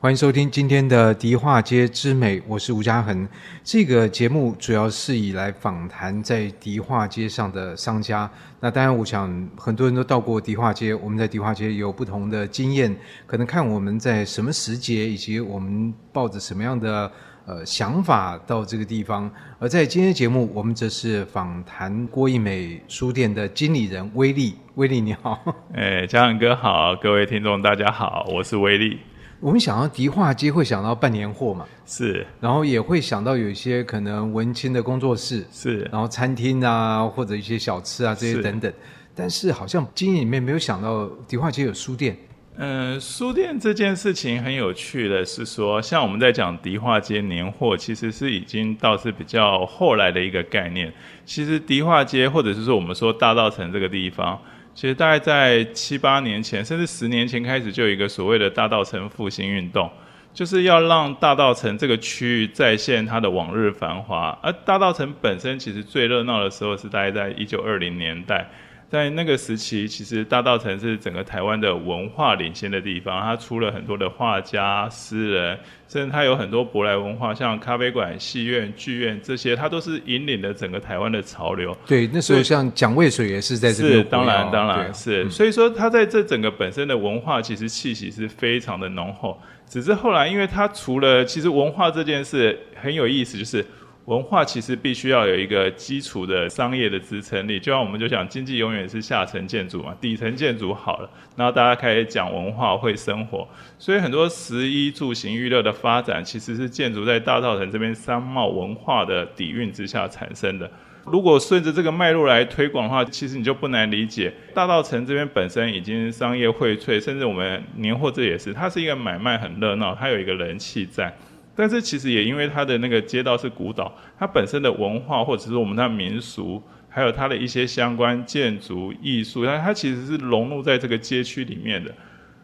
[0.00, 3.28] 欢迎收听今天的迪化街之美，我是吴嘉恒。
[3.64, 8.30] 这个节目主要是以来访谈在迪化街上的商家。
[8.60, 17.10] 那当然，我想很多人都到过迪化街，我们在迪化街有不同的经验，可能看我们在什么时节，以及我们抱着什么样的
[17.44, 19.28] 呃想法到这个地方。
[19.58, 24.54] 而在今天节目，我们则是访谈郭一美书店的经理人威利。
[24.76, 25.42] 威利你好，
[25.74, 29.00] 哎，嘉恒哥好，各位听众大家好，我是威利。
[29.40, 38.76] 我们想到迪化街会想到办年货嘛，是，然后也会想到有一些可能文青的工作室，是，然后餐厅啊或者一些小吃啊这些等等，是，
[39.14, 42.16] 但是好像经营里面没有想到迪化街有书店。
[42.56, 50.92] 嗯、呃，书店这件事情很有趣的是说，像我们在讲迪化街年货，其实是已经倒是比较后来的一个概念。
[51.24, 54.36] 其实迪化街或者是说我们说大道城这个地方。
[54.78, 59.90] 其实大概在七八年前，甚至十年前开始，就有一个所谓的大道城复兴运动，
[60.32, 64.38] 就是要让大道城这个区域再现它的往日繁华。
[64.40, 68.48] 而大道城本身其实最热闹的时候是大概在一九二零年代。
[68.90, 73.20] 在那个时期，其实大稻城是整个台湾的文化领先的地方。
[73.20, 81.76] 它出了很多的画家、诗人，甚至它有很多舶来文化，像咖啡馆、戏院、剧院这些，它都是引领了整个台湾的潮流。
[81.86, 83.98] 对，那时候像蒋渭水也是在这边。
[83.98, 85.24] 是，当然，当然是。
[85.24, 89.38] 嗯、所以说，它在这整个本身的文化，其实气息是非常的浓厚。
[89.66, 93.62] 只是后来，因为它除了其实文化这件事很有意思，就是。
[94.08, 103.46] 文化其实必须要有一个基础的商业的支撑力，就像我们就讲经济永远是下层建筑嘛，底层建筑好了，然后大家开始讲文化会生活，
[103.78, 110.70] 所以很多食衣住行娱乐的发展其实是建筑在大稻城这边商贸文化的底蕴之下产生的。
[111.04, 121.14] 如果顺着这个脉络来推广的话，其实你就不难理解，大稻城这边本身已经商业荟萃，甚至我们年货这也是，它是一个买卖很热闹，它有一个人气在。
[121.60, 131.92] 但是其实也因为它的那个街道是古岛，它本身的文化或者是我们的民俗，还有它的一些相关建筑艺术，它它其实是融入在这个街区里面的。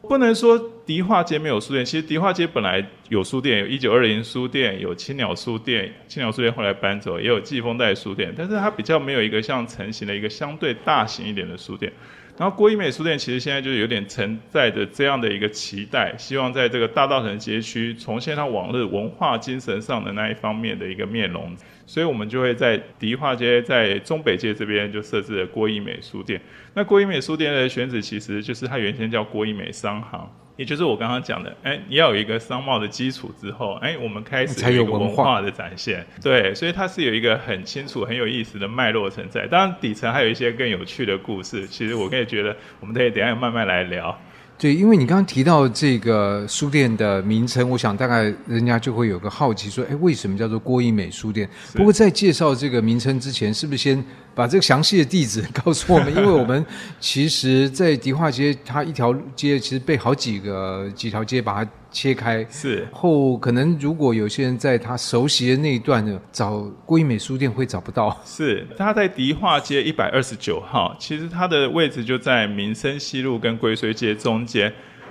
[0.08, 11.92] 不能说迪化街没有书店，其实迪化街本来有书店，有一九二零书店，有青鸟书店，青鸟书店后来搬走，也有季风带书店，但是它比较没有一个像成型的一个相对大型一点的书店。
[12.36, 21.54] 然后郭一美书店其实现在就有点承载着这样的一个期待，希望在这个大稻埕街区重现它往日文化精神上的那一方面的一个面容，
[21.86, 26.40] 所以我们就会在迪化街在中北街这边就设置了郭一美书店。
[26.74, 30.28] 那郭一美书店的选址其实就是它原先叫郭一美商行。
[30.56, 39.46] 也就是我刚刚讲的，哎，你要有一个商贸的基础之后，哎，我们开始有文化的展现，对，所以它是有一个很清楚、很有意思的脉络存在。
[39.48, 41.66] 当然，底层还有一些更有趣的故事。
[41.66, 44.16] 其实我可以觉得，我们可以等一下慢慢来聊。
[44.56, 51.48] 对，因为你刚刚提到这个书店的名称，我想大概人家就会有个好奇，说，哎，为什么叫做郭一美书店？
[51.72, 54.02] 不过在介绍这个名称之前，是不是先
[54.34, 56.14] 把这个详细的地址 告诉我们？
[56.14, 56.64] 因为我们
[57.00, 61.70] 其实，在迪化街，它一条街其实被好几个几条街把它。
[61.94, 68.20] 切开是后，可能如果有些人在他熟悉的那一段呢，找郭一美书店会找不到。
[68.24, 74.70] 是，他在迪化街一百二十九号，其实它的位置就在民生西路跟归绥街中间。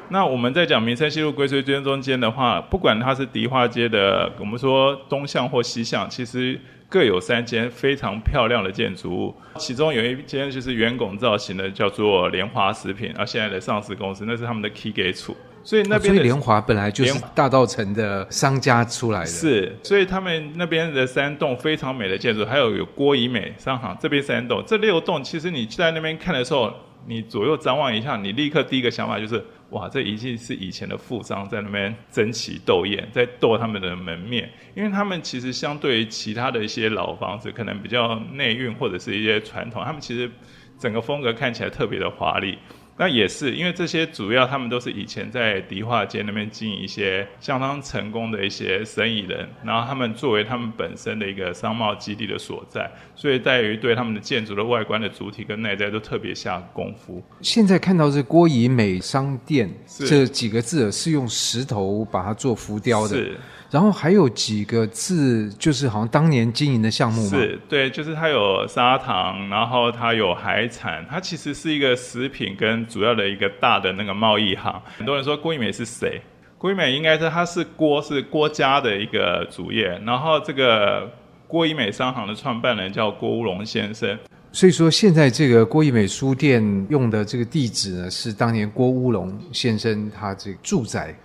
[0.09, 15.33] 那我们在讲民生西路、归绥街中间的话，不管它是迪化街的，我们说东向或西向，其实各有三间非常漂亮的建筑物，其中有一间就是圆拱造型的，叫做莲华食品，而现在的上市公司，那是他们的 key 给处。
[15.63, 19.25] 所以那边，所以联华本来就是大道城的商家出来的。
[19.25, 26.73] 是，所以他们那边的三栋非常美的建筑，还有有郭怡美商行这边三栋，这六栋其实你在那边看的时候，
[27.07, 40.29] 你左右张望一下，你立刻第一个想法就是，哇，这一定是以前的富商在那边争奇斗艳，在斗他们的门面，因为他们其实相对于其他的一些老房子，可能比较内蕴或者是一些传统，他们其实
[40.78, 42.57] 整个风格看起来特别的华丽。
[42.95, 57.22] 那也是，因为这些主要他们都是以前在迪化街那边经营一些相当成功的一些生意人，然后他们作为他们本身的一个商贸基地的所在，所以在于对他们的建筑的外观的主体跟内在都特别下功夫。
[57.41, 63.16] 现在看到这郭一美商店这几个字是用石头把它做浮雕的。
[63.16, 63.37] 是。
[63.73, 67.29] 然后还有几个字，就是好像当年经营的项目吗？
[67.29, 74.79] 是，对，就是它有砂糖，然后它有海产，它其实是一个食品跟主要的一个大的那个贸易行。
[74.96, 76.22] 很多人说郭一美是谁？
[76.59, 81.11] 郭一美应该是它是郭是郭家的一个主业，然后这个
[81.47, 84.16] 郭一美商行的创办人叫郭乌龙先生。
[84.52, 86.61] 所以说现在这个郭一美书店
[86.91, 91.16] 用的这个地址呢，是当年郭乌龙先生他这个住宅。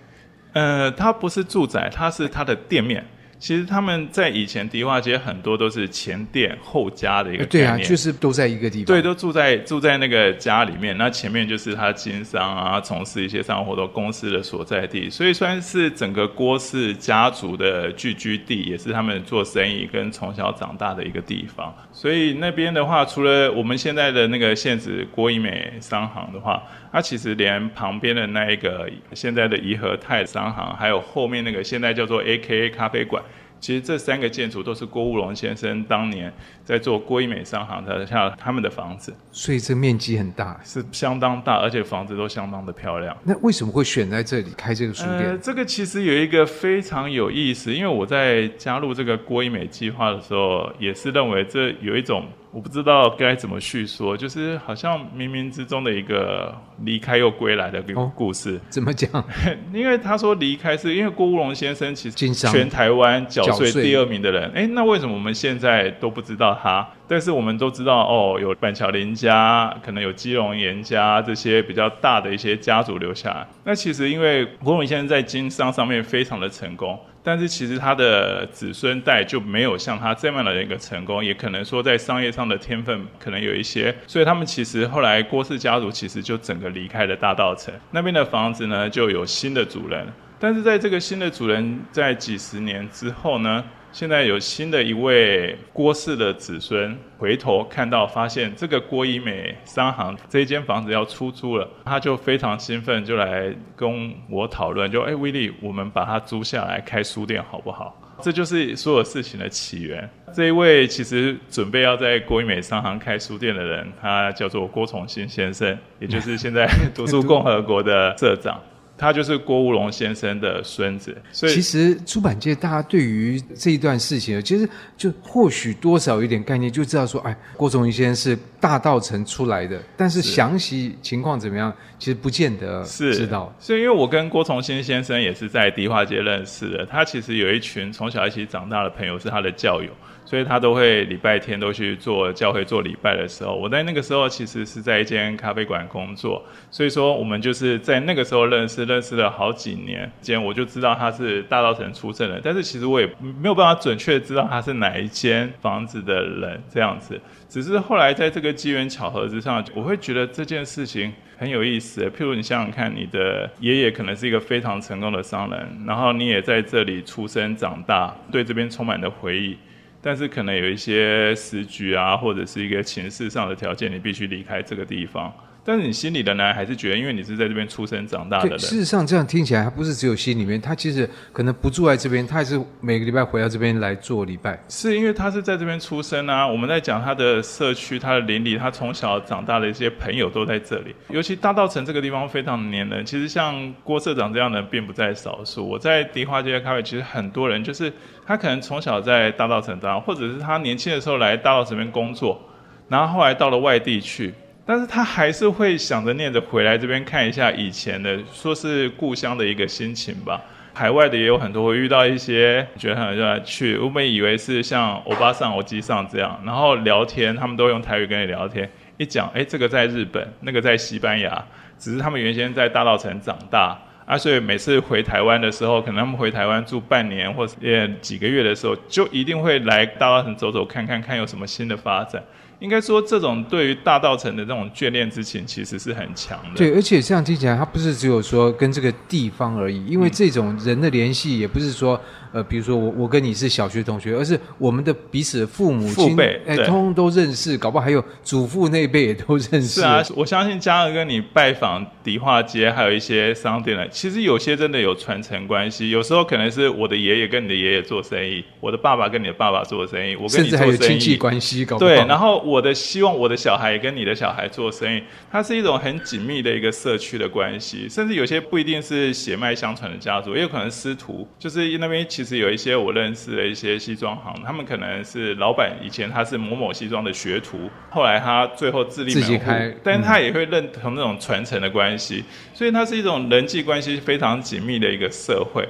[0.53, 3.05] 呃，它不是住宅，它是它的店面。
[3.41, 10.97] 其实他们在以前迪化街很多都是前店后家的一个概念，对啊，就是都在一个地方，对，都住在住在那个家里面。
[10.97, 21.73] 那前面就是他经商啊，从事一些商业活动公司的所在地，所以算是整个郭氏家族的聚居地，也是他们做生意跟从小长大的一个地方。
[21.93, 33.23] 所以那边的话，除了我们现在的那个现址郭一美商行的话，它其实连旁边的那一个现在的怡和泰商行，还有后面那个现在叫做 AKA 咖啡馆。
[33.61, 36.33] 其实这三个建筑都是郭务龙先生当年
[36.63, 43.13] 在做郭一美商行的下他们的房子，所以这面积很大，是相当大，而且房子都相当的漂亮。
[43.21, 45.31] 那为什么会选在这里开这个书店？
[45.31, 52.23] 呃，这个其实有一个非常有意思，因为我在加入这个郭一美计划的时候，也是认为这有一种。
[52.51, 58.55] 我不知道该怎么叙说，就是好像冥冥之中的一个离开又归来的一个故事。
[58.55, 59.23] 哦、怎么讲？
[59.71, 64.51] 因为他说离开是因为郭乌龙先生其实全台湾缴税第二名的人。
[64.55, 66.87] 哎，那为什么我们现在都不知道他？
[67.07, 73.47] 但是我们都知道哦，有板桥林家，可能有基隆严家这些比较大的一些家族留下来。
[73.63, 76.99] 那其实因为郭务龙先生在经商上面非常的成功。
[77.23, 90.07] 但是其实他的子孙代就没有像他这么的一个成功，也可能说在商业上的天分可能有一些，所以他们其实后来郭氏家族其实就整个离开了大道城那边的房子呢，就有新的主人。
[90.39, 107.95] 但是在这个新的主人在几十年之后呢，现在有新的一位郭氏的子孙回头看到，发现这个郭怡美商行这一间房子要出租了，他就非常兴奋，就来跟我讨论，就哎，威利，我们把它租下来开书店好不好？
[108.21, 110.07] 这就是所有事情的起源。
[110.33, 118.59] 这一位其实准备要在郭怡美商行开书店的人，他叫做郭崇新先生，也就是现在 读书共和国的社长。
[118.99, 133.55] 他就是郭务龙先生的孙子，所以其实出版界大家对于这一段事情，其实就或许多少有点概念，就知道说，哎，郭崇义先生是大道城出来的，但是详细情况怎么样，其实不见得知道。
[133.57, 139.89] 所以，因为我跟郭崇新先生也是在迪化街认识的，他其实有一群从小一起长大的朋友，是他的教友。
[140.29, 146.39] 所以他都会礼拜天都去做教会做礼拜的时候，我在那个时候其实是在一间咖啡馆工作，
[146.69, 153.07] 所以说我们就是在那个时候认识，认识了好几年间，我就知道他是大稻埕出生的，但是其实我也
[153.41, 162.07] 没有办法准确知道他是哪一间房子的人这样子，只是后来在这个机缘巧合之上，我会觉得这件事情很有意思。
[162.11, 169.57] 譬如你想想看，你的爷爷可能是一个非常成功的商人，然后你也在这里出生长大，对这边充满了回忆。
[170.01, 175.33] 但是可能有一些时局啊，或者是一个情势上的条件，你必须离开这个地方。
[175.63, 178.59] 但是你心里的呢，还是觉得，因为你是在这边出生长大的人。
[178.59, 184.59] 事实上，这样听起来，他不是只有心里面，他其实可能不住在这边，他也是每个礼拜回到这边来做礼拜。
[184.67, 186.47] 是因为他是在这边出生啊。
[186.47, 190.95] 我们在讲他的社区、他的邻里，他从小长大的一些朋友都在这里。
[191.09, 195.67] 尤其大稻城这个地方非常黏人，其实像郭社长这样的人并不在少数。
[195.67, 197.93] 我在迪化街咖啡，其实很多人就是
[198.25, 202.41] 他可能从小在大稻城长大，或者是他年轻的时候来大稻城边工作，
[202.87, 204.33] 然后后来到了外地去。
[204.69, 210.39] 但是他还是会想着念着回来这边看一下以前的，说是故乡的一个心情吧。
[210.75, 218.69] 海外的也有很多会遇到一些觉得很有趣，我们以为是像欧巴桑、欧基桑这样，然后聊天，他们都用台语跟你聊天。
[218.97, 221.43] 一讲，哎，这个在日本，那个在西班牙，
[221.79, 227.55] 只是他们原先在大稻埕长大啊，所以每次回台湾的时候，可能他们回台湾住半年或者
[228.01, 232.23] 几个月的时候，就一定会来大稻埕走走看看，看有什么新的发展。
[232.59, 236.55] 应该说，这种对于大道城的这种眷恋之情，其实是很强的。
[236.55, 241.99] 对，而且这样听起来，它不是只有说跟这个地方而已，因为这种人的联系，也不是说。
[242.31, 249.81] 呃，比如说我我跟你是小学同学，而是我们的彼此的父母亲父辈，哎，通通都认识，搞不好还有祖父那辈也都认识。
[249.81, 255.89] 是啊，我相信嘉儿跟你拜访迪化街，还有一些商店呢，其实有些真的有传承关系。
[255.89, 261.89] 有时候可能是我的爷爷跟你的爷爷做生意，我的爸爸跟你的爸爸做生意，我跟你做生意，甚至还有亲戚关系，搞不好。
[261.89, 279.45] 对，然后我的希望我的小孩跟你的小孩做生意，它是一种很紧密的一个社区的关系，甚至有些不一定是血脉相传的家族，也有可能师徒，就是那边其实有一些我认识的一些西装行，他们可能是老板以前他是某某西装的学徒，后来他最后自立门户，
[279.81, 285.65] 但是他也会认同那种传承的关系，所以它是一种人际关系非常紧密的一个社会。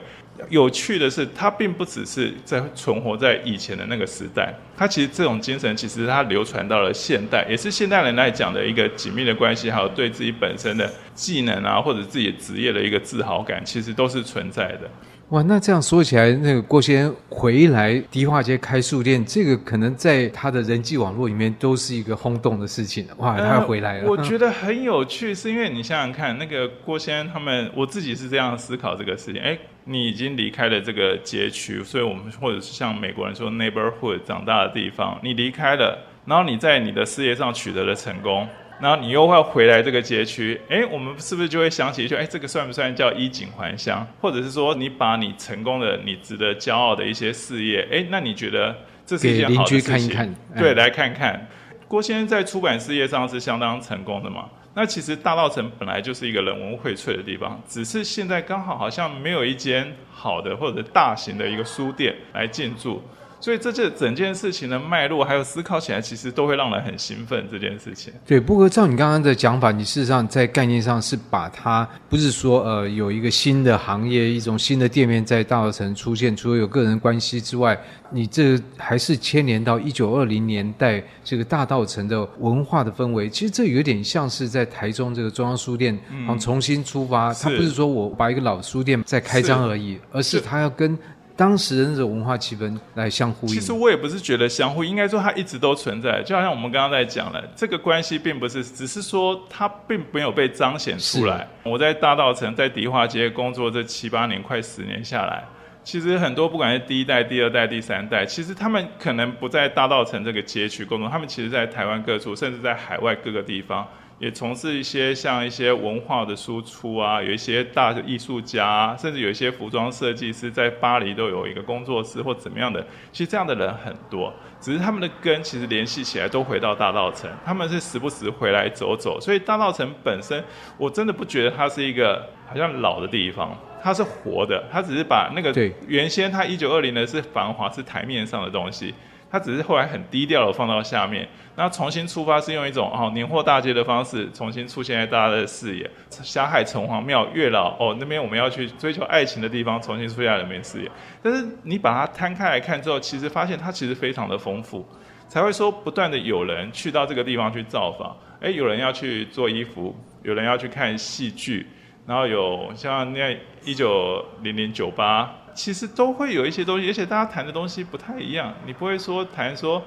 [0.49, 14.89] 有趣的是，它并不只是在存活在以前的那个时代，它其实这种精神其实它流传到了现代，也是现代人来讲的一个紧密的关系，还有对自己本身的技能啊，或者自己职业的一个自豪感，其实都是存在的。
[15.29, 23.05] 哇，那这样说起来，那个郭先生回来迪化街开书店，这个可能在他的人际网络里面都是一个轰动的事情。
[23.17, 24.05] 哇，他回来了。
[24.05, 29.39] 呃，我觉得很有趣，是因为你想想看，那个郭先生他们，我自己是这样思考这个事情。
[29.39, 35.95] 哎，你已经离开了这个街区，所以我们或者是像美国人说 neighborhood 长大的地方，你离开了，
[36.25, 38.47] 然后你在你的事业上取得了成功。
[38.81, 44.07] 然后你又会回来这个街区，哎，我们是不是就会想起说，哎，这个算不算叫衣锦还乡？
[44.21, 49.91] 或者是说，你把你成功的、你值得骄傲的一些事业，哎，那你觉得这是一件好的事情？
[49.91, 51.47] 看一看，对，来看看。
[51.87, 54.45] 郭先生在出版事业上是相当成功的嘛？
[54.75, 63.03] 那其实大稻城本来就是一个人文荟萃的地方，只是现在刚好好像没有一间好的或者大型的一个书店来进驻。
[63.41, 67.47] 所以这这整件事情的脉络，还有思考起来，其实都会让人很兴奋。
[67.49, 68.39] 这件事情，对。
[68.39, 77.79] 不过照你刚刚的讲法，你事实上在概念上是把它不是说呃有一个新的行业，一种新的店面在大稻城出现，除了有个人关系之外，
[78.11, 83.29] 你这还是牵连到一九二零年代这个大稻城的文化的氛围。
[83.29, 87.33] 其实这有点像是在台中这个中央书店，嗯，重新出发。
[87.33, 90.97] 它不是说我把一个老书店再开张而已，而是它要跟。
[91.39, 93.53] 当时的那种文化气氛来相呼应。
[93.53, 96.21] 其实我也不是觉得相互，应该说它一直都存在。
[96.21, 101.47] 就好像我们刚刚在讲了，这个关系并不是，只是说它并没有被彰显出来。
[101.63, 105.45] 我在大道城，在迪化街工作这七八年，快十年下来，
[105.81, 113.87] 其实很多不管是第一代、第二代、第三代，其实他们可能不在大道城这个街区工作，他们其实在台湾各处，甚至在海外各个地方。
[114.19, 122.85] 也从事一些像一些文化的输出啊，有一些大的艺术家，甚至有一些服装设计师在巴黎都有一个工作室或怎么样的。
[123.13, 129.17] 其实这样的人很多，只是他们的根其实联系起来都回到大道城，他们是时不时回来走走。
[129.21, 130.43] 所以大道城本身，
[130.77, 135.53] 我真的不觉得它是一个好像老的地方，它是活的，它只是把那个
[135.87, 138.93] 原先它一九二零的是繁华是台面上的东西。
[139.31, 145.89] 它只是后来很低调的放到下面，那重新出发是用一种哦年货大街的方式重新出现在大家的视野。
[146.09, 150.89] 霞海城隍庙、月老哦那边我们要去追求爱情的地方重新出现在人们视野。
[151.21, 154.87] 但是你把它摊开来看之后，其实发现它其实非常的丰富，
[155.27, 158.15] 才会说不断的有人去到这个地方去造访。
[158.39, 161.67] 诶，有人要去做衣服，有人要去看戏剧，
[162.07, 165.35] 然后有像那一九零零酒吧。
[165.59, 168.53] 其实都会有一些东西，而且大家谈的东西不太一样。
[168.65, 169.83] 你不会说谈说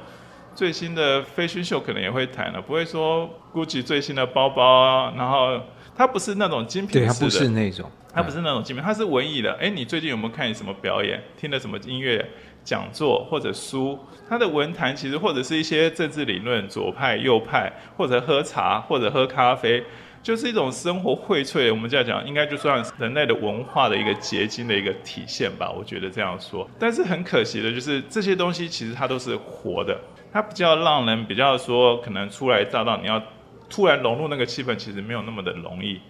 [0.54, 5.14] 最新的 fashion show，可能也会谈了，不会说 Gucci 最新的包包啊。
[5.16, 5.58] 然后
[5.96, 9.50] 它不是那种精品式的，对，它不是那种，它不是那种精品，它是文艺的。
[9.54, 11.18] 哎，你最近有没有看什么表演？
[11.38, 12.22] 听了什么音乐
[12.62, 13.98] 讲座或者书？
[14.28, 19.82] 它的文坛其实或者是一些政治理论，左派、右派，或者喝茶或者喝咖啡。
[20.22, 25.68] 就是一种生活荟萃，我们这样讲，应该就算人类的文化的一个结晶的一个体现吧。
[25.70, 30.00] 我觉得这样说，但是很可惜的就是这些东西其实它都是活的，
[30.32, 33.20] 它比较让人比较说，可能初来乍到，你要
[33.68, 36.00] 突然融入那个气氛，其实没有那么的容易。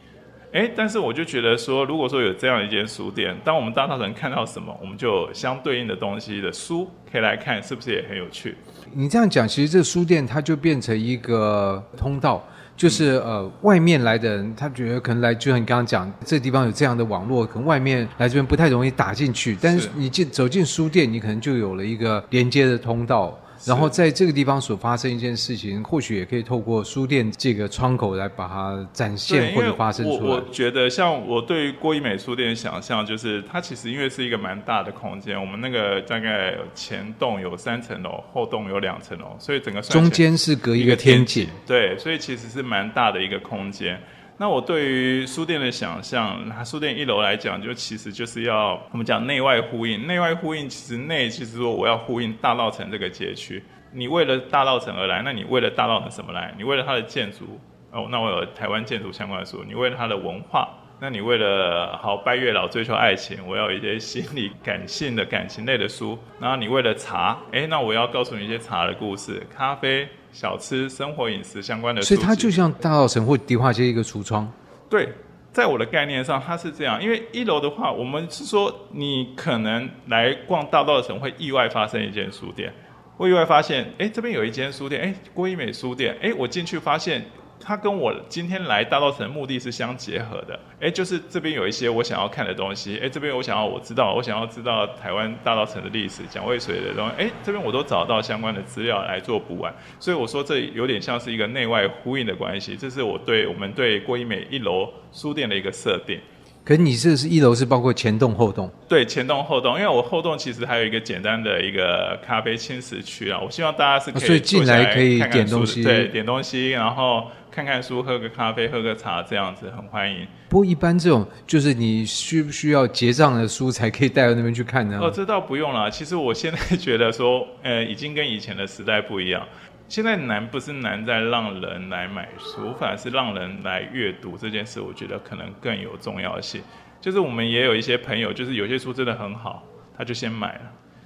[0.53, 8.55] 诶，但是我就觉得说，如果说有这样一间书店，当我们大稻埕看到什么，我们就相对应的东西的书可以来看，是不是也很有趣？
[8.93, 12.47] 你这样讲，其实这书店它就变成一个通道。
[12.77, 19.57] 就是呃，外面来的人，他觉得可能来，就像你刚刚讲，这个地方有这样的网络，可能外面来这边不太容易打进去。
[19.61, 23.39] 但是你进走进书店，你可能就有了一个连接的通道。
[23.65, 30.19] 然后在这个地方所发生一件事情，或许也可以透过书店这个窗口来把它展现或者发生出来。
[30.25, 41.47] 我我觉得，像我对于郭一美书店的想象，就是它其实因为是一个蛮大的空间，我们那个大概前栋有三层楼，后栋有两层楼，所以整个中间是隔一个天井。
[41.67, 44.01] 对，所以其实是蛮大的一个空间。
[44.43, 50.05] 那我对于书店的想象，它书店一楼来讲，就其实就是要我们讲内外呼应。
[50.09, 53.63] 内外呼应，其实内其实说我要呼应大稻城这个街区。
[53.93, 56.53] 你为了大稻城而来，那你为了大稻埕什么来？
[56.59, 57.61] 你为了它的建筑
[57.93, 59.63] 哦，那我有台湾建筑相关的书。
[59.65, 60.69] 你为了它的文化，
[61.01, 66.19] 那你为了好拜月老追求爱情，我要一些心理感性的感情类的书。
[66.41, 70.09] 然后你为了茶，诶，那我要告诉你一些茶的故事，咖啡。
[70.33, 74.51] 小吃、生活、饮食相关的，所以它就像大稻城或迪化街一个橱窗。
[74.89, 75.09] 对，
[75.53, 77.03] 在我的概念上，它是这样。
[77.03, 82.73] 因为一楼的话，我们是说你可能来逛大稻城会意外发生一间书店，
[83.17, 87.25] 会意外发现，哎，这边有一间书店，哎，郭一美书店，哎，我进去发现
[87.65, 90.59] 它跟我今天来大稻埕的目的是相结合的。
[90.81, 99.73] 哎，就是这边有一些我想要看的东西，哎，这边我想要我知道，我想要知道台湾大稻城的历史、蒋渭水的东西，哎，这边我都找到相关的资料来做补完。
[100.01, 106.19] 所以我说这有点像是一个内外呼应的关系，这是我对我们对郭一美一楼书店的一个设定。
[106.65, 108.71] 可是你这是一楼是包括前栋后栋？
[108.89, 120.27] 对，前栋后栋，因为我后栋其实还有一个简单的一个咖啡轻食区啊，我希望大家是可以所以进来可以点东西，对，点东西，然后看看书，喝个咖啡，喝个茶，这样子很欢迎。
[120.49, 124.99] 不过一般这种就是你需不需要结账的书才可以带到那边去看呢？
[124.99, 125.91] 哦，这倒不用了。
[125.91, 129.47] 其实我现在觉得说，呃，已经跟以前的时代不一样。
[129.87, 136.63] 现在难不是难在让人来买书，反而是让人来阅读这件事，我觉得可能更有重要性。
[137.03, 139.63] 就是我们也有一些朋友，就是有些书真的很好，
[139.95, 140.61] 他就先买了，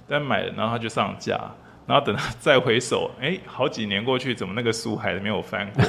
[0.07, 1.37] 但买了然后他就上架。
[1.87, 5.83] 然后等他再回首， 哎，好几年过去，怎么那个书还没有翻过？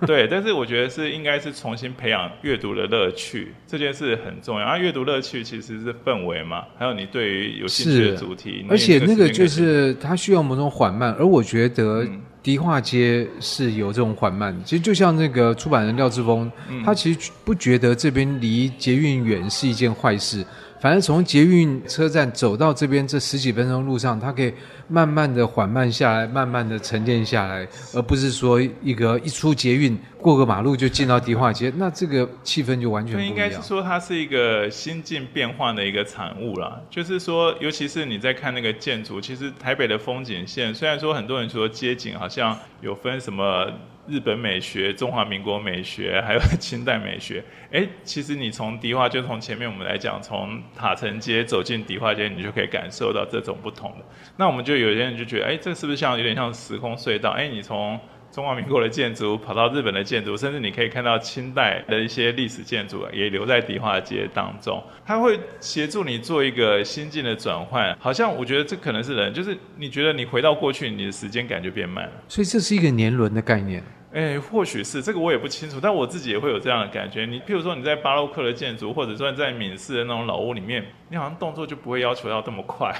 [0.06, 4.66] 对，但是我觉得是应该是重新培养阅读的乐趣，这件事很重要。
[4.66, 8.66] 啊，阅读乐趣其实是氛围嘛，还有你对于有兴趣的主题。
[8.68, 12.06] 而且那个就是它需要某种缓慢，而我觉得
[12.42, 14.54] 迪化街是有这种缓慢。
[14.64, 20.44] 其实就像那个出版人廖志峰，嗯、他其实不觉得这边离捷运远是一件坏事。
[20.80, 24.52] 反正从捷运车站走到这边这十几分钟路上，它可以
[24.86, 33.30] 慢慢的缓慢下来，慢慢的沉淀下来，而不是说一个一出捷运过个马路就进到迪化街，那这个气氛就完全不一样。
[33.30, 36.80] 应该是说它是一个心境变化的一个产物啦。
[36.88, 43.66] 就是说，尤其是你在看那个建筑，其实台北的风景线，虽然说很多人说街景好像有分什么。
[44.08, 47.44] 日本美学、中华民国美学，还有清代美学。
[47.70, 54.04] 哎，其实你从迪化，就从前面我们来讲，从塔城街走进迪化街，你就可以感受到这种不同的。
[54.36, 57.30] 那我们就有些人就觉得，哎，这是不是像有点像时空隧道？
[57.32, 58.00] 哎，你从
[58.30, 64.82] 中华民国的建筑跑到日本的建筑，甚至你可以看到清代的一些历史建筑也留在迪化街当中。
[65.04, 67.96] 它会协助你做一个心境的转换。
[67.98, 72.12] 好像我觉得这可能是人，就是你觉得你回到过去，你的时间感就变慢了。
[72.28, 73.82] 所以这是一个年轮的概念。
[74.10, 77.26] 哎，或许是这个我也不清楚，但我自己也会有这样的感觉。
[77.26, 82.90] 你譬如说你在巴洛克的建筑，或者说在闽式的那种老屋里面，你好像动作就不会要求要这么快，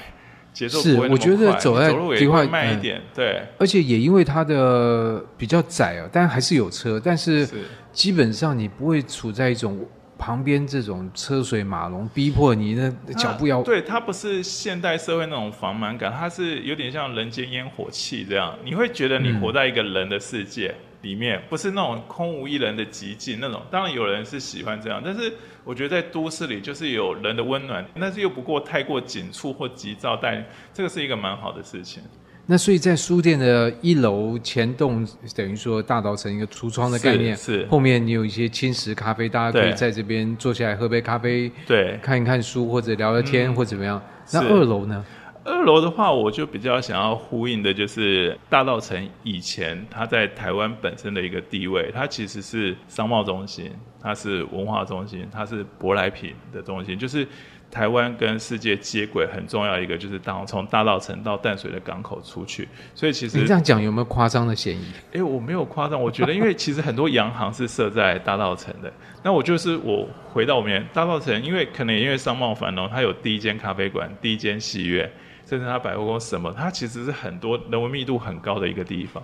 [0.53, 3.41] 节奏不会我觉得走在迪化慢一点，嗯、对。
[3.57, 7.47] 而且也因为它的比较窄啊，但还是有车，但是
[7.91, 9.83] 基本上你不会处在一种
[10.15, 13.63] 旁边这种车水马龙逼迫你的脚步要。
[13.63, 20.67] 对，它不是现代社会那种繁忙感，它是有点像人间烟火气这样，你会觉得你活在一个人的世界。
[20.67, 25.33] 嗯里面不是那种空无一人的寂静那种，当然有人是喜欢这样，但是
[25.63, 32.03] 我觉得在都市里就是有人的温暖，但是又不过太过紧促或急躁，但这个是一个蛮好的事情。
[32.51, 44.01] 那所以在书店的一楼前栋，等于说大稻城一个橱窗的概念，是，是后面你有一些轻食咖啡，大家可以在这边坐下来喝杯咖啡，对，看一看书或者聊聊天、嗯、或怎么样。
[44.33, 45.05] 那二楼呢？
[45.45, 53.71] 二楼的话，我就比较想要呼应的，就是大稻城以前它在台湾本身的一个地位，它其实是商贸中心，
[54.01, 57.25] 它是文化中心，它是舶来品的中心，就是
[57.71, 62.67] 台湾跟世界接轨很重要一个，就是当从大稻城到淡水的港口出去。
[62.93, 64.83] 所以其实你这样讲有没有夸张的嫌疑？
[65.13, 68.91] 哎，我没有夸张，我觉得因为其实很多洋行是设在大稻城的。
[69.23, 75.09] 那我就是我回到我们大稻城，因为可能因为商贸繁荣，它有第一间咖啡馆，第一间戏院。
[75.49, 79.23] 甚至它百货公司什么，它其实是很多人文密度很高的一个地方。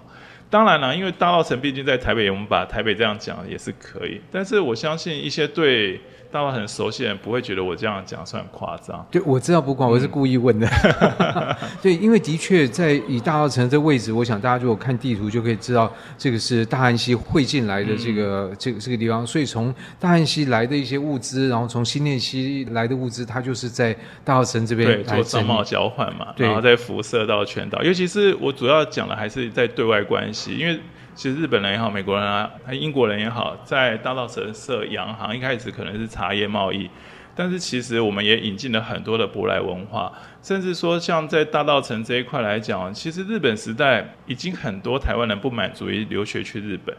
[0.49, 4.19] 当然了，因为大稻城毕竟在台北，我们把台北这样讲也是可以。
[4.31, 6.01] 但是我相信一些对。
[6.35, 9.07] 大家很熟悉的人不会觉得我这样讲算夸张。
[9.09, 10.67] 对，我知道不管，我是故意问的。
[10.67, 19.25] 嗯、 对，因为的确在以大澳城这位置，我想大家如果看地图就可以知道，这个是大汉溪汇进来的这个、嗯、这个这个地方。
[19.25, 23.95] 所以从大汉溪来的一些物资，然后从新店溪来的物资，它就是在
[24.25, 27.81] 大澳城这边对做商贸交换嘛，然后再辐射到全岛。
[27.81, 30.77] 尤其是我主要讲的还是在对外关系，因为。
[31.15, 36.89] 其实日本人也好，美国人啊，还英国人也好，在大稻埕设洋行，一开始可能是茶叶贸易，
[37.33, 40.11] 但是其实我们也引进了很多的舶来文化，
[40.43, 46.93] 甚至说像在大稻埕这一块来讲，其实日本时代已经很多台湾人不满足于留学去日本，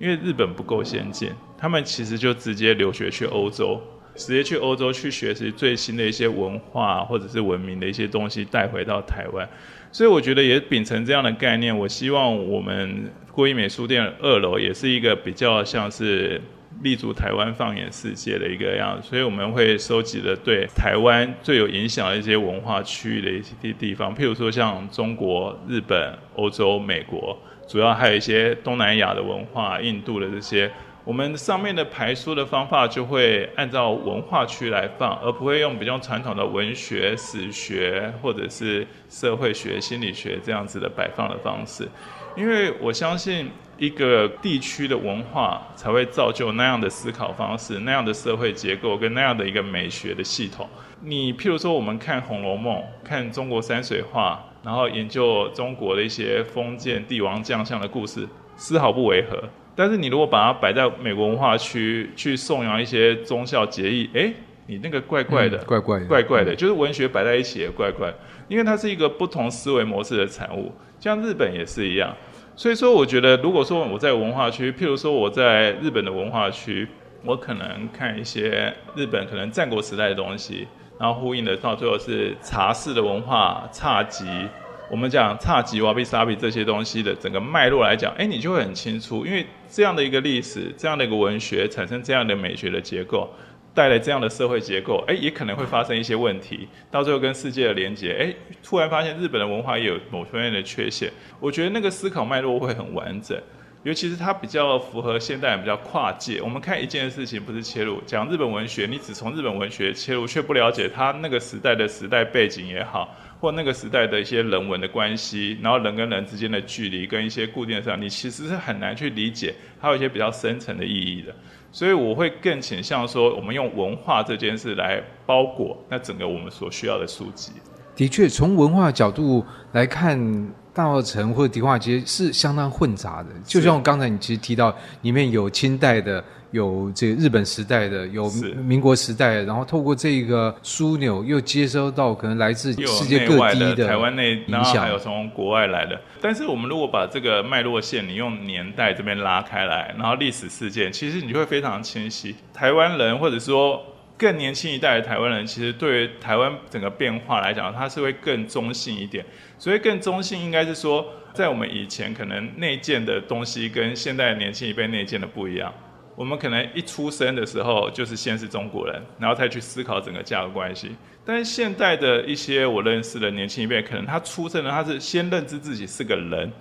[0.00, 3.80] 因为日本不够先进，他们其实就直接留学去欧洲，
[4.20, 9.48] 直接去欧洲去学习最新的一些文化或者是文明的一些东西带回到台湾。
[9.90, 16.38] 所以我觉得也秉承这样的概念，我希望我们郭一美书店二楼也是一个比较像是
[16.82, 19.08] 立足台湾放眼世界的一个样子。
[19.08, 30.70] 所以我们会收集了对台湾最有影响的一些文化区域的一些地地方，譬如说像中国、日本、欧洲、美国主要还有一些东南亚的文化、印度的这些。
[31.10, 41.88] 我们上面的排书的方法就会按照文化区来放，而不会用比较传统的文学、史学或者是社会学、心理学这样子的摆放的方式。
[42.36, 50.68] 因为我相信一个地区的文化才会造就那样的思考方式、那样的社会结构跟那样的一个美学的系统。
[51.00, 59.42] 你譬如说，我们看《红楼梦》，看中国山水画，然后研究中国的一些封建帝王将相的故事，丝毫不违和。
[59.80, 64.30] 但是你如果把它摆在美国文化区去颂扬一些忠孝节义，哎，
[64.66, 68.12] 你那个怪怪的，嗯、怪怪的，怪怪的，就是文学摆在一起也怪怪，
[68.46, 70.70] 因为它是一个不同思维模式的产物。
[70.98, 72.14] 像日本也是一样，
[72.54, 76.86] 所以说我觉得，如果说我在文化区，譬如说我在日本的文化区，
[77.24, 84.46] 我可能看一些日本可能战国时代的东西，然后呼应的到最后是茶室的文化、侘寂。
[84.90, 93.32] 我们讲侘寂、瓦比萨比这些东西的整个脉络来讲，哎，你就会很清楚，因为这样的一个历史，这样的一个文学，产生这样的美学的结构，
[93.72, 103.40] 带来这样的社会结构，哎，也可能会发生一些问题，到最后跟世界的连接，哎，突然发现日本的文化也有某方面的缺陷，我觉得那个思考脉络会很完整，
[103.84, 106.42] 尤其是它比较符合现代人，比较跨界。
[106.42, 113.16] 我们看一件事情不是切入，讲日本文学，你只从日本文学切入，却不了解它那个时代的时代背景也好。
[113.40, 121.34] 或那个时代的一些人文的关系，然后人跟人之间的距离跟一些固定上，你其实是很难去理解，还有一些比较深层的意义的。
[121.72, 127.52] 所以我会更倾向说，我们用文化这件事来包裹那整个我们所需要的书籍。
[127.96, 130.52] 的确，从文化角度来看。
[130.72, 138.30] 大稻城或者迪化街是相当混杂的，就像我刚才你其实提到，里面有清代的，有这个日本时代的，有
[138.64, 146.00] 民国时代的，然后透过这个枢纽又接收到可能来自世界各地的台湾内，然后还有从国外来的。
[146.20, 152.36] 但是我们如果把这个脉络线，你用年代这边拉开来，然后历史事件，其实你就会非常清晰。
[152.52, 153.82] 台湾人或者说
[154.20, 159.24] 更年轻一代的台湾人，其实对于台湾整个变化来讲，他是会更中性一点。
[159.58, 165.72] 所以更中性应该是说，在我们以前可能内建的东西跟现在年轻一辈内建的不一样。
[166.14, 170.90] 我们可能一出生的时候就是先是中国人，然后再去思考整个价值关系。
[171.24, 176.52] 但是现代的一些我认识的年轻一辈，可能他出生呢，他是先认知自己是个人，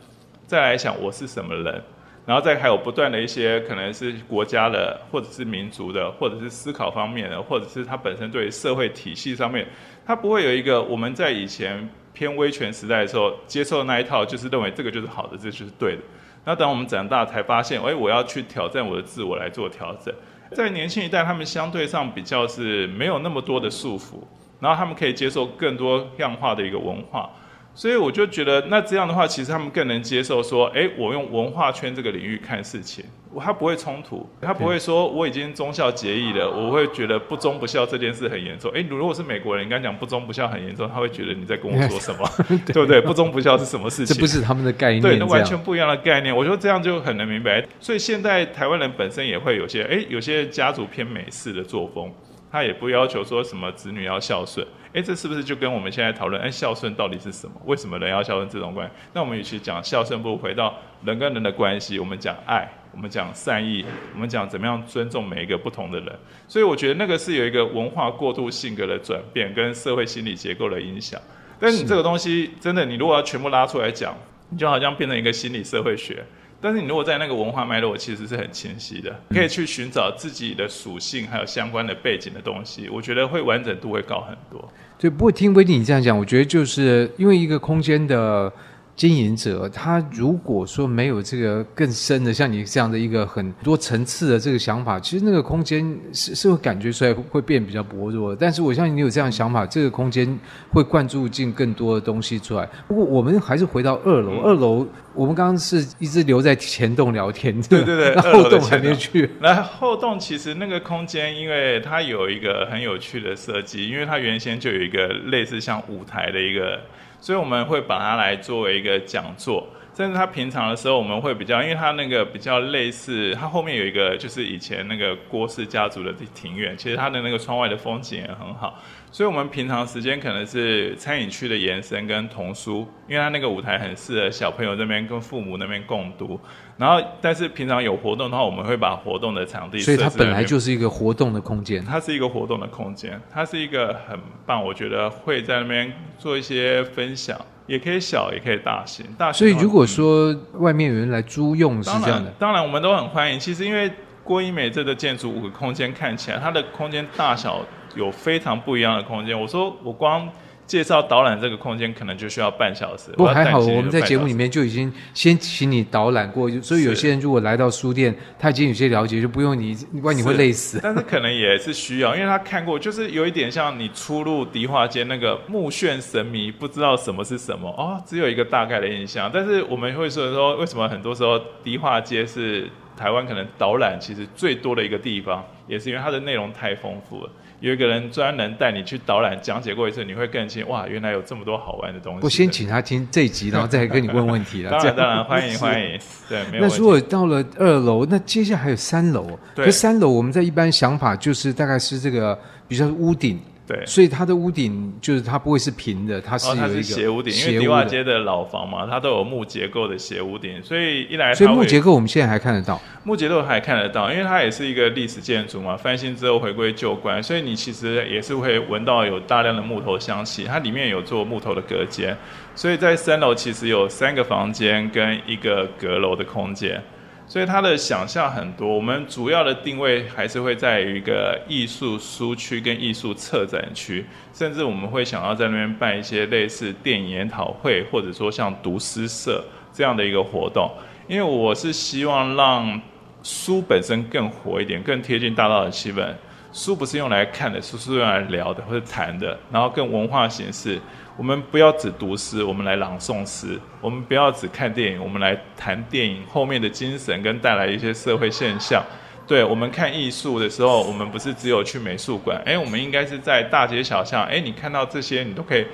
[0.47, 1.83] 再来想我是什么人，
[2.29, 9.65] 然后再还有不断的一些可能是国家的，或者是民族的，或者是思考方面的，或者是他本身对于社会体系上面，
[10.05, 11.89] 他不会有一个我们在以前。
[12.11, 16.01] 偏威权时代的时候，接受的那一套就是认为这个就是好的，这、就是对的。
[16.43, 20.13] 那等我们长大才发现，哎，我要去挑战我的自我来做调整。
[20.51, 24.15] 在年轻一代，他们相对上比较是没有那么多的束缚，
[24.59, 27.29] 然后他们可以接受更多样化的一个文化。
[27.75, 33.05] 所以我就觉得，那这样的话，其实他们更能接受说，哎，我用文化圈这个领域看事情，
[33.39, 38.69] 他不会冲突，他不会说我已经忠孝节义了，我会觉得不忠不孝这件事很严重。
[38.75, 42.29] 哎，如果是美国人，你刚讲不忠不孝很严重，他会觉得你在跟我说什么，
[42.65, 42.99] 对，对不对？
[42.99, 44.13] 不忠不孝是什么事情？
[44.13, 46.35] 这不是他们的概念，对，那完全不一样的概念。
[46.35, 47.65] 我觉得这样就很能明白。
[47.79, 52.11] 所以现在台湾人本身也会有些，哎，有些家族偏美式的作风，
[52.51, 54.67] 他也不要求说什么子女要孝顺。
[54.91, 57.53] 哎，这是不是就跟我们现在讨论，哎，孝顺到底是什么？
[57.65, 58.93] 为什么人要孝顺这种关系？
[59.13, 60.75] 那我们与其讲孝顺，不如回到
[61.05, 61.99] 人跟人的关系。
[61.99, 66.19] 我们讲爱，我们讲善意，我们讲怎么样尊重每一个不同的人。
[66.47, 71.21] 所以我觉得那个是有一个文化过渡性格的转变，跟社会心理结构的影响。
[71.59, 74.15] 但是你这个东西真的，你如果要全部拉出来讲，
[74.49, 76.25] 你就好像变成一个心理社会学。
[76.61, 84.71] 但是你如果在那个文化脉络，其实是很清晰的，可以去寻找自己的属性，还有相关的背景的东西，我觉得会完整度会高很多。
[84.97, 88.51] 对，不过听威尼你这样讲，我觉得就是因为一个空间的。
[88.99, 98.35] 经营者他如果说没有这个更深的，像你这样的一个很多层次的这个想法，其实那个空间是是会感觉出来会变比较薄弱。
[98.35, 100.37] 但是我相信你有这样的想法，这个空间
[100.69, 102.69] 会灌注进更多的东西出来。
[102.89, 109.29] 不过我们还是回到二楼，二楼我们刚刚是一直留在前栋聊天，对对对， 后栋还没去。
[109.39, 116.77] 来后栋其实那个空间，因为它有一个很有趣的设计，因为它原先就有一个类似像舞台的一个。
[117.21, 128.79] 所以我们会把它来作为一个讲座，甚至他平常的时候我们会比较，因为他那个比较类似，他后面有一个就是以前那个郭氏家族的庭院，其实他的那个窗外的风景也很好。
[129.11, 136.39] 所以，我们平常时间可能是餐饮区的延伸跟童书，因为它那个舞台很适合小朋友这边跟父母那边共读。
[136.77, 141.83] 然后，但是平常有活动的话，我们会把活动的场地，所以它本来就是一个活动的空间。
[141.83, 149.05] 它是一个活动的空间，它是一个很棒，我觉得会在那边做一些分享，也可以小，也可以大型。
[149.17, 149.39] 大型。
[149.39, 153.39] 所以如果说外面有人来租用是这样的，当然，当然我们都很欢迎。
[153.39, 153.91] 其实因为
[154.23, 159.39] 郭一美这个建筑五个空间看起来，它的空间大小有非常不一样的空间。
[159.39, 160.29] 我说我光。
[160.69, 163.09] 介绍导览这个空间可能就需要半小时。
[163.13, 170.79] 不过还好，我们在节目里面就已经先请你导览过，所以有些人如果来到书店，他已经有些了解，就不用你，不然你会累死。
[170.83, 179.27] 但是可能也是需要，因为他看过，就是有一点像你出入迪化街那个目眩神迷，不知道什么是什么哦，只有一个大概的印象。
[179.33, 187.29] 但是我们会说说，为什么很多时候迪化街是台湾可能导览其实最多的一个地方，也是因为它的内容太丰富了。
[187.59, 192.19] 有一个人专门带你去导览讲解过一次，你会更清哇，原来有这么多好玩的东西。
[192.21, 194.71] 我先请他听这一集，然后再跟你问问题了。
[194.77, 195.99] 当然，当然，欢迎欢迎。
[196.29, 196.67] 对，没有。
[196.67, 199.37] 那如果到了二楼，那接下来还有三楼。
[199.55, 199.65] 对。
[199.65, 203.39] 可三楼我们在一般想法就是大概是这个，比如说屋顶。
[203.69, 222.17] 对，所以它的屋顶就是它不会是平的，它是有一个、哦、斜屋顶，因为迪化街的老房嘛，它都有木结构的斜屋顶，所以一来，所以木结构我们现在还看得到，木结构还看得到，因为它也是一个历史建筑嘛，翻新之后回归旧观，所以你其实也是会闻到有大量的木头香气，它里面有做木头的隔间，
[222.55, 226.81] 所以在三楼其实有三个房间跟一个阁楼的空间。
[227.29, 240.71] 所以它的想象很多，我们主要的定位还是会在于一个艺术书区跟艺术策展区，甚至我们会想要在那边办一些类似电影研讨会，或者说像读诗社这样的一个活动。
[241.07, 242.81] 因为我是希望让
[243.21, 246.03] 书本身更活一点，更贴近大道的气氛。
[246.51, 250.81] 书不是用来看的，书是用来聊的或者谈的，然后更文化形式。
[251.19, 258.81] 我们不要只读诗，我们来朗诵诗；我们不要只看电影，我们来谈电影后面的精神跟带来一些社会现象。
[259.27, 265.65] 对，我们看艺术的时候，我们不是只有去美术馆，诶，我们应该是在大街小巷，诶，你看到这些，你都可以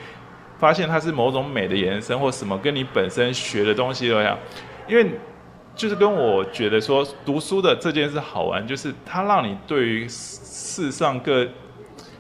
[0.58, 4.36] 发现它是某种美的延伸或什么，跟你本身学的东西都一样。
[4.88, 5.06] 因为
[5.76, 11.48] 就是跟我觉得说读书的这件事好玩，就是它让你对于世上各。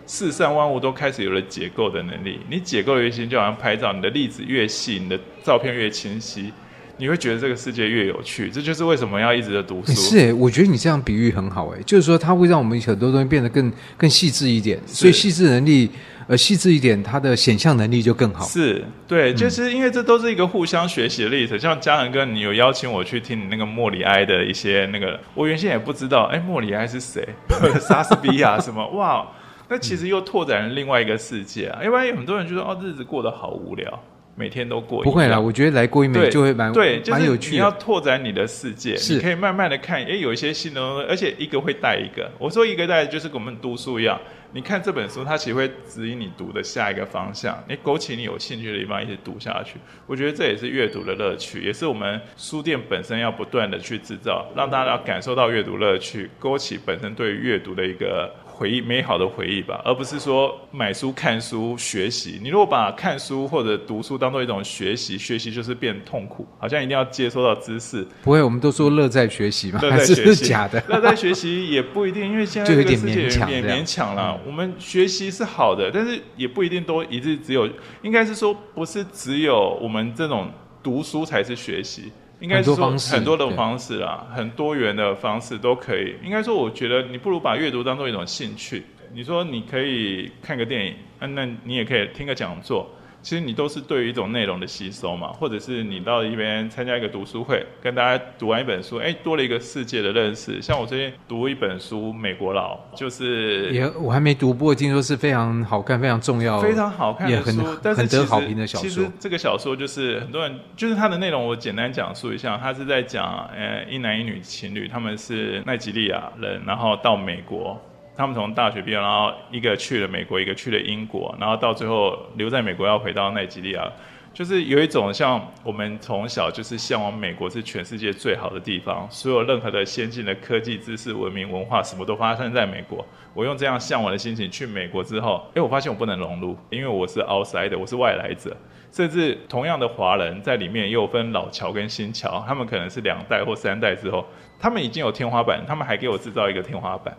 [0.07, 2.39] 世上万物都开始有了解构的能力。
[2.49, 6.51] 你解构的越细，就好像拍照，你的粒子越细，你的照片越清晰，
[6.97, 8.49] 你会觉得这个世界越有趣。
[8.49, 9.91] 这就是为什么要一直的读书。
[9.93, 14.79] 是哎，我觉得你这样比喻很好哎，就是说它会让我们很多东西变得更更细致一点。
[14.85, 15.89] 所以细致能力
[16.27, 18.45] 呃细致一点，它的显象能力就更好。
[18.45, 21.57] 是对，就是因为这都是一个互相学习的例子。
[21.57, 27.27] 像嘉恒哥，你有邀请我去听你那个莫里埃的一些那个，我原先也不知道，哎，莫里埃是谁？
[27.81, 28.87] 莎士比亚什么？
[28.89, 29.25] 哇！
[29.67, 31.81] 那其实又拓展了另外一个世界啊！
[31.83, 34.03] 因为有很多人就说哦，日子过得好无聊，
[34.35, 35.01] 每天都过。
[35.03, 37.51] 不会啦，我觉得来过一面就会蛮对，蛮有趣。
[37.51, 42.29] 你要拓展你的世界，你可以慢慢的看，哎，有一些新的东西，而且一个会带一个。
[42.37, 44.19] 我说一个带，就是跟我们读书一样，
[44.53, 49.77] 你看这本书，它其实会指引你读的下一个方向，你勾起你有兴趣的地方，一直读下去。
[50.05, 58.31] 我觉得这也是阅读的乐趣，也是我们书店本身要不断的去制造，让大家感受到阅读乐趣，勾起本身对于阅读的一个。
[58.55, 62.39] 回忆美好的回忆吧，而不是说买书、看书、学习。
[62.41, 68.07] 你如果把看书或者读书当做一种学习，学习就是变痛苦，好像一定要接收到知识。
[68.23, 70.81] 不会，我们都说乐在学习嘛，乐在学习假的？
[70.87, 74.39] 乐在学习也不一定，因为现在这个世界也勉强了。
[74.47, 77.69] 我们学习是好的，但是也不一定都一直只有，
[78.03, 80.49] 应该是说不是只有我们这种
[80.81, 82.11] 读书才是学习。
[82.39, 86.15] 应该是说很多的方式啦，很多元的方式都可以。
[86.23, 88.83] 应该说，我觉得你不如把阅读当做一种兴趣。
[89.13, 92.89] 你说你可以看个电影，那你也可以听个讲座。
[93.25, 100.61] 其实你都是对于一种内容的吸收嘛，或者是你到一边参加一个读书会，跟大家读完一本书，哎，多了一个世界的认识。
[100.61, 108.87] 像我最近读一本书《美国佬》，就是也我还没读，不过听说是非常好看、非常重要、非常好看的书，也很但是很得好评的小说。
[108.87, 117.81] 其实这个小说就是很多人，就是它的内容，我简单讲述一下，它是在讲，呃，一男一女情侣，他们是奈及利亚人，然后到美国。
[118.15, 123.91] 他们从大学毕业，然后一个去了美国，一个去了英国，然后到最后留在美国要回到奈及利亚，
[124.33, 133.05] 就是有一种像我们从小就是向往美国是全世界最好的地方，所有任何的先进的科技、知识、文明、文化，什么都发生在美国。
[133.33, 138.55] 我用这样向往的心情去美国之后，诶，我发现我不能融入，因为我是 outside，我是外来者。
[138.91, 144.25] 甚至同样的华人在里面也有分老侨跟新侨，他们可能是两代或三代之后，
[144.57, 147.13] 他们已经有天花板，他们还给我制造一个天花板。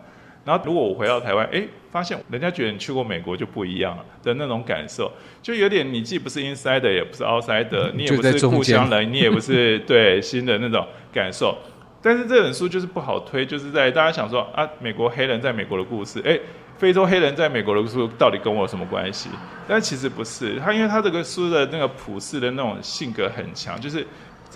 [0.47, 11.57] 然后，如果我回到台湾，哎，发现人家觉得你去过美国就不一样了的那种感受，就有点你既不是 insider，也不是 outsider，你也不是故乡人，你也不是 对新的那种感受。
[12.01, 16.39] 但是这本书就是不好推，就是在大家想说啊，美国黑人在美国的故事，哎，
[16.77, 19.29] 非洲黑人在美国的故事到底跟我有什么关系？
[19.67, 24.07] 但其实不是，他因为他这个书的那个普世的那种性格很强，就是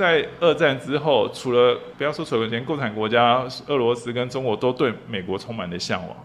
[0.01, 6.17] 在二战之后，除了不要说所有前共产国家，俄罗斯跟中国都对美国充满了向往，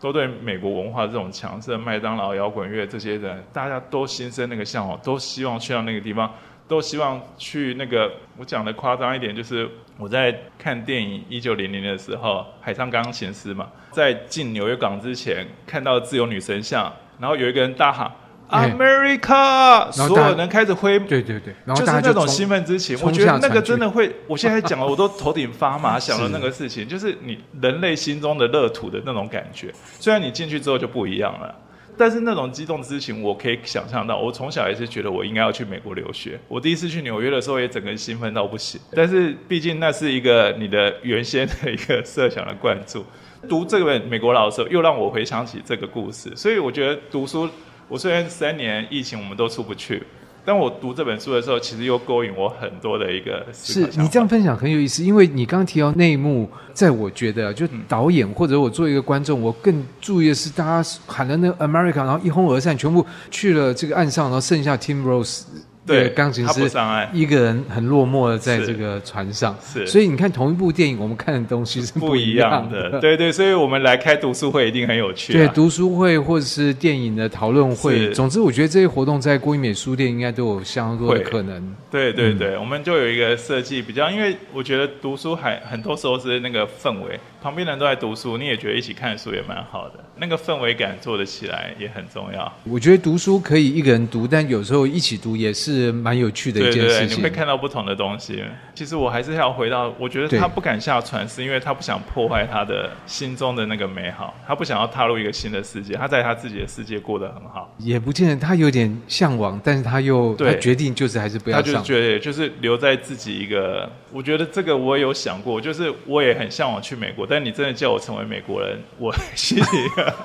[0.00, 6.32] 都对美国文化这种强势的麦当劳、摇滚乐这些人，大家都心生那个向往，都希望去到那个地方。
[6.66, 9.66] 都希望去那个，我讲的夸张一点，就是
[9.98, 18.12] 我在看电影《一九零零》的时候，海上钢琴师嘛，在进纽约港之前看到自由女神像，然后有一个人大喊
[18.50, 22.98] “America”，所有人开始挥，对对对，然后就是那种兴奋之情。
[23.02, 29.72] 我觉得那个真的会，我现在讲了， 我都头顶发麻，想了那个事情，就是你人类心中的乐土的那种感觉。
[30.00, 31.54] 虽然你进去之后就不一样了。
[32.00, 34.16] 但是那种激动之情，我可以想象到。
[34.16, 36.38] 我从小也是觉得我应该要去美国留学。
[36.46, 38.80] 我第一次去纽约的时候，也整个人兴奋到不行。
[38.92, 43.04] 但是毕竟那是一个你的原先的一个设想的灌注。
[43.48, 46.32] 读这本美国佬的时候，又让我回想起这个故事。
[46.36, 47.48] 所以我觉得读书，
[47.88, 50.02] 我虽然三年疫情我们都出不去。
[50.44, 53.90] 但我读这本书的时候，其实又勾引我很多的一个思考。
[53.90, 65.42] 是你这样分享很有意思，因为你刚刚提到内幕，在我觉得，就导演或者我作为一个观众，我更注意的是，大家喊了那个 America，然后一哄而散，全部去了这个岸上，然后剩下 Tim Rose。
[65.88, 66.70] 对，钢琴师
[67.12, 73.00] 一个人很落寞的在这个船上，是，所以你看同一部电影，我们看的东西是不一样的。
[73.00, 75.36] 对对，所以我们来开读书会一定很有趣，啊。
[75.36, 81.74] 对，读书会或者是电影的讨论会，总之我觉得这些活动在郭英美书店应该都有相当多的可能。
[81.90, 87.18] 对对对，嗯，我们就有一个设计比较，因为我觉得读书还很多时候是那个氛围。
[87.40, 92.52] 旁边人都在读书，你也觉得一起看书也蛮好的，那个氛围感做得起来也很重要。
[92.64, 96.82] 我觉得读书可以一个人读，但有时候一起读也是蛮有趣的一件事情。
[96.88, 98.42] 对对对，你会看到不同的东西。
[98.74, 107.72] 其实我还是要回到，我觉得他不敢下船，是因为他不想破坏他的心中的那个美好，他不想要踏入一个新的世界，他在他自己的世界过得很好。
[107.78, 111.74] 也不见得他有点向往，但是他又他决定就是还是不要上。
[111.74, 113.88] 他就觉得就是留在自己一个。
[114.10, 119.62] 我觉得这个我也有想过，就是我也很向往去美国，但你真的叫我成为美国人，我 心里，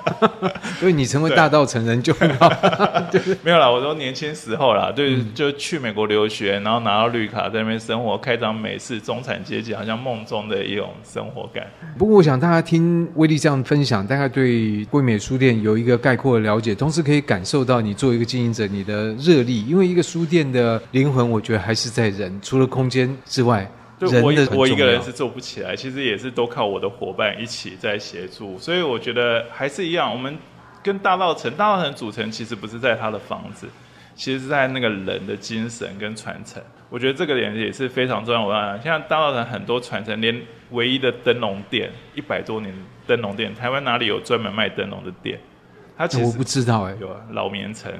[0.80, 2.48] 因为你成为大道成人就很好。
[3.10, 11.66] 对， 没有啦，我都年轻时候啦，对，就去美国留学，然后拿到绿卡在那边生活，开张美式中产阶级，好像梦中的一种生活感。
[11.98, 23.70] 不过我想大家听威力这样分享，大概对郭英美书店有一个概括的了解，同时可以感受到你作为一个经营者你的热力，因为一个书店的灵魂，我觉得还是在人，除了空间之外。
[23.98, 30.10] 对，我我一个人是做不起来，其实也是都靠我的伙伴一起在协助，所以我觉得还是一样。
[30.10, 30.36] 我们
[30.82, 33.68] 跟大稻埕，大稻埕组成其实不是在他的房子，
[34.14, 36.62] 其实是在那个人的精神跟传承。
[36.90, 38.44] 我觉得这个点也是非常重要。
[38.44, 42.74] 我讲，像大稻埕很多传承，连唯一的灯笼店，一百多年
[43.06, 45.38] 灯笼店，台湾哪里有专门卖灯笼的店？
[45.96, 47.92] 他其实我不知道哎、欸，有啊，老棉城。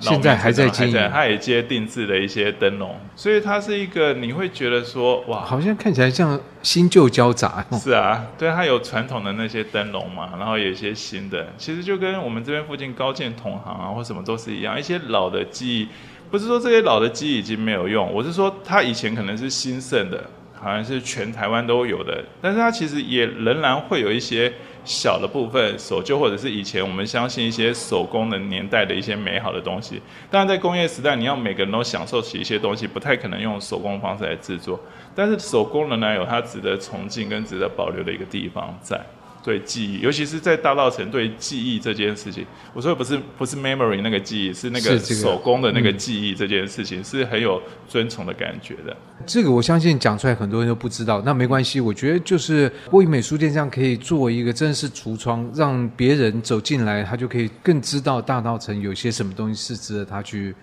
[0.00, 7.64] 现在还在经营，他也接定制的一些灯笼，所以它是一个你会觉得说哇，好像看起来像新旧交杂。
[7.72, 15.88] 是啊，对，它有传统的那些灯笼嘛，然后有一些新的，其实就跟我们这边附近高建同行啊或什么都是一样，一些老的记忆，
[16.30, 24.52] 不是说这些老的记忆已经没有用，我是说它以前可能是兴盛的，好像是全台湾都有的，但是它其实也仍然会有一些。
[24.84, 30.00] 小的部分守旧，或者是以前我们相信一些手工的年代的一些美好的东西。
[30.30, 34.78] 当然，在工业时代，你要每个人都享受起一些东西，不太可能用手工方式来制作。
[35.14, 39.00] 但是手工仍然有它值得崇敬跟值得保留的一个地方在。
[39.44, 48.96] 对记忆，尤其是在大稻城对记忆这件事情，我说的不是不是 memory 那个记忆，是那个手工的那个记忆这件事情，是很有尊崇的感觉的。
[49.26, 60.54] 这个我相信讲出来很多人都不知道，那没关系，我觉得就是郭英美术店这样可以做一个真的是橱窗，让别人走进来，他就可以更知道大稻城有些什么东西是值得他去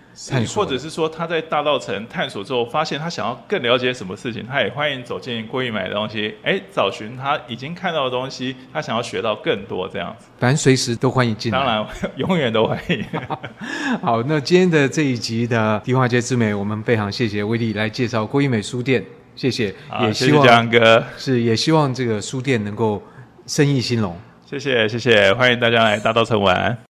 [0.54, 8.54] 或者是说他在大道城探索之后，发现他想要更了解什么事情，他也欢迎走进郭玉美的东西，哎，找寻他已经看到的东西。
[8.72, 11.58] 他想要学到更多这样子，反正随时都欢迎进来。
[11.58, 13.04] 当然，永远都欢迎。
[14.02, 23.02] 好，那今天的这一集的迪化街之美，我们非常谢谢威力来介绍郭玉美书店，谢谢，也希望江哥是也希望这个书店能够
[23.46, 24.14] 生意兴隆。
[24.44, 26.76] 谢谢谢谢，欢迎大家来大道城玩。